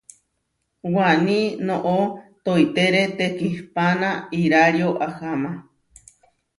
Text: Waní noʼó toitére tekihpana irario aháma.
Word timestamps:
Waní 0.95 1.39
noʼó 1.67 1.97
toitére 2.43 3.01
tekihpana 3.17 4.09
irario 4.41 4.89
aháma. 5.07 5.51